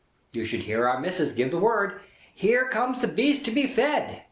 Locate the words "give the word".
1.33-1.99